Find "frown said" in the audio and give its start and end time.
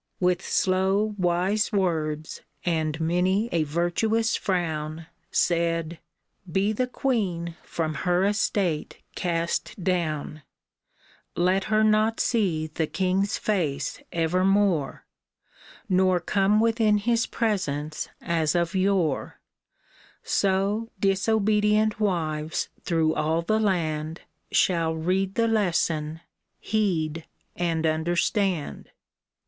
4.35-5.99